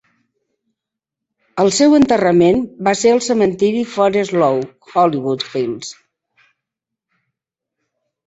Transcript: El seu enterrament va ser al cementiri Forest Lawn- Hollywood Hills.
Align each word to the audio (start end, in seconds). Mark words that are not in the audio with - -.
El 1.63 1.67
seu 1.79 1.91
enterrament 1.97 2.63
va 2.87 2.93
ser 3.01 3.11
al 3.17 3.21
cementiri 3.27 3.83
Forest 3.95 4.35
Lawn- 4.43 4.65
Hollywood 4.95 5.45
Hills. 5.51 5.93